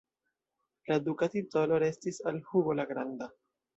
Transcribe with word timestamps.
La 0.91 0.95
duka 1.09 1.29
titolo 1.35 1.79
restis 1.85 2.21
al 2.33 2.43
Hugo 2.49 2.77
la 2.81 2.87
Granda. 2.93 3.29